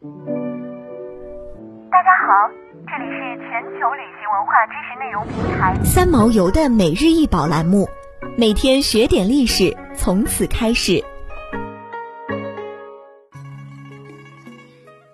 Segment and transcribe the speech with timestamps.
[0.00, 0.04] 大
[2.04, 2.30] 家好，
[2.86, 7.88] 这里是全球旅行文化知识内容平台三毛游的每日一宝栏目，
[8.36, 11.02] 每天学点历史，从此开始。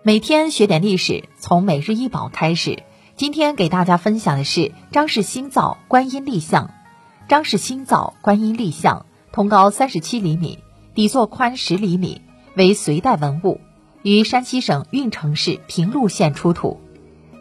[0.02, 2.82] 每天学点历史，从每日一宝开始。
[3.16, 6.68] 今天给大家分享的是张氏新造观音立像。
[7.26, 10.58] 张氏新造观音立像，通高三十七厘米，
[10.94, 12.20] 底座宽十厘米，
[12.54, 13.62] 为隋代文物，
[14.04, 16.78] 于山西省运城市平陆县出土。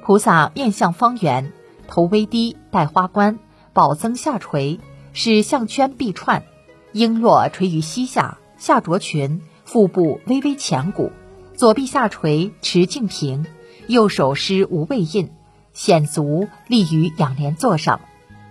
[0.02, 1.52] 菩萨面相方圆，
[1.90, 3.38] 头微低，戴花冠，
[3.74, 4.80] 宝增下垂，
[5.12, 6.46] 是项圈臂串，
[6.94, 11.12] 璎珞垂于膝下，下着裙，腹部微微前鼓。
[11.54, 13.46] 左臂下垂，持净瓶，
[13.88, 15.32] 右手施无畏印，
[15.74, 18.00] 显足立于仰莲座上，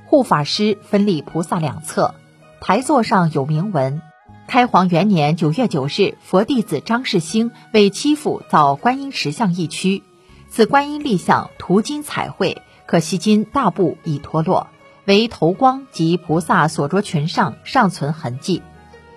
[0.04, 2.14] 护法师分立菩萨两侧，
[2.60, 4.02] 台座上有铭文：
[4.46, 10.02] 开皇元年九月九日，佛弟子张世兴为妻父造观音石像一躯，
[10.48, 14.68] 此观音立像涂金彩绘，可惜金大部已脱落，
[15.06, 18.62] 为头光及菩萨所着裙上尚存痕迹。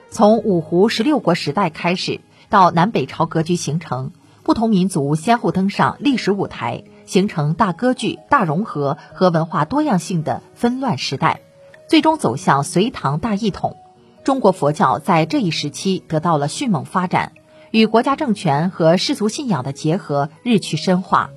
[0.10, 2.22] 从五胡十六国时代开始。
[2.48, 4.12] 到南北朝格局形成，
[4.44, 11.42] 不同民族先后登上历史舞台，形成大割据、大融合和文化多样性的纷乱时代，
[11.90, 13.78] 最终走向隋唐大一统。
[14.26, 17.34] 中国佛教在这一时期得到了迅猛发展，
[17.70, 21.30] 与国家政权和世俗信仰的结合日趋深化。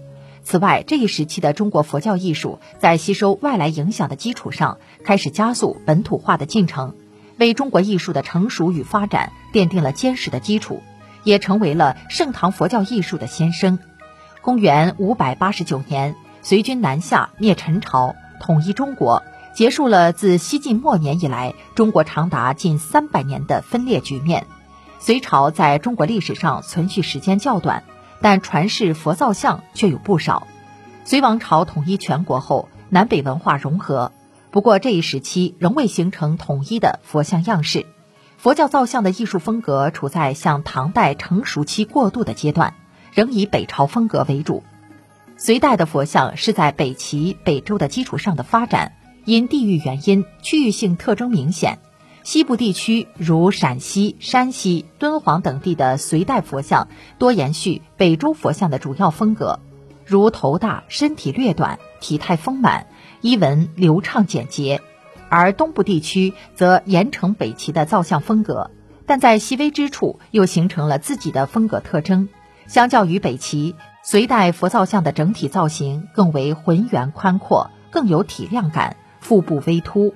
[0.42, 6.94] 此外，这一时期的中国佛教艺术在吸收外来影响的基础上，开始加速本土化的进程，
[7.36, 10.80] 为中国艺术的成熟与发展奠定了坚实的基础。
[11.24, 13.78] 也成为了盛唐佛教艺术的先声。
[14.40, 19.22] 公元五百八十九年，隋军南下灭陈朝，统一中国，
[19.58, 24.46] 结束了自西晋末年以来中国长达近三百年的分裂局面。
[25.00, 27.82] 隋朝在中国历史上存续时间较短，
[28.20, 30.46] 但传世佛造像却有不少。
[31.04, 34.12] 隋王朝统一全国后，南北文化融合，
[34.52, 37.84] 不过这一时期仍未形成统一的佛像样式。
[38.36, 42.74] 佛教造像的艺术风格处在向唐代成熟期过渡的阶段，
[43.12, 44.62] 仍以北朝风格为主。
[45.36, 48.92] 隋代的佛像是在北齐、北周的基础上的发展，
[49.28, 51.80] 因地域原因，区域性特征明显。
[52.22, 59.60] 西部地区如陕西、山西、敦煌等地的隋代佛像多延续北周佛像的主要风格，
[60.06, 62.86] 如头大、身体略短、体态丰满、
[63.20, 64.80] 衣纹流畅简洁。
[65.28, 68.70] 而东部地区则沿承北齐的造像风格，
[69.04, 72.30] 但在细微之处又形成了自己的风格特征。
[72.66, 80.14] 相较于北齐，隋代佛造像的整体造型更为浑圆宽阔，更有体量感，腹部微凸。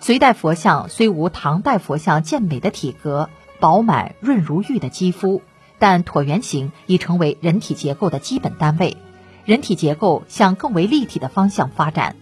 [0.00, 3.28] 隋代佛像虽无唐代佛像健美的体格、
[3.58, 5.42] 饱满润如玉的肌肤，
[5.78, 8.96] 但椭圆形已成为人体结构的基本单位，
[9.44, 12.16] 人体结构向更为立体的方向发展。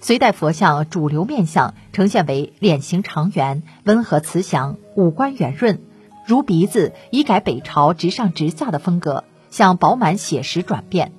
[0.00, 5.80] 隋代佛像主流面相呈现为脸型长圆、温和慈祥、五官圆润，
[6.26, 11.12] 如鼻子已改北朝直上直下的风格，向饱满写实转变。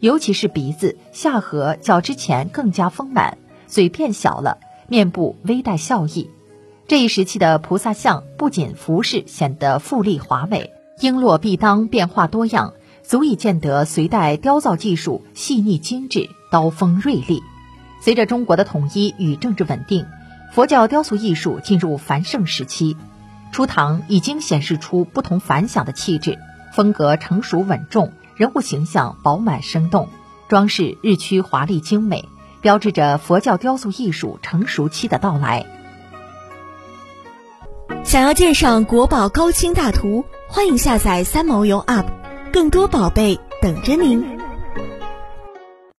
[0.00, 3.38] 尤其是鼻子下颌较之前更加丰满，
[3.72, 6.28] 嘴变小了，面部微带笑意。
[6.86, 17.42] 这一时期的菩萨像不仅服饰显得富丽华美，璎珞臂当变化多样，足以见得隋代雕造技术细腻精致，刀锋锐利。
[18.02, 20.04] 随着中国的统一与政治稳定，
[20.52, 22.94] 佛教雕塑艺术进入繁盛时期。
[23.52, 26.38] 初唐已经显示出不同凡响的气质，
[26.74, 30.10] 风格成熟稳重，人物形象饱满生动，
[30.46, 32.28] 装饰日趋华丽精美，
[32.62, 35.66] 标志着佛教雕塑艺术成熟期的到来。
[38.04, 42.06] 想要鉴赏国宝高清大图，欢迎下载三毛游 App，
[42.52, 44.31] 更多宝贝等着您。